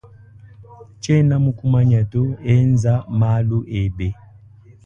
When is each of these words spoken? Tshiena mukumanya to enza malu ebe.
Tshiena 0.99 1.35
mukumanya 1.43 1.99
to 2.11 2.21
enza 2.55 2.93
malu 3.19 3.59
ebe. 3.81 4.09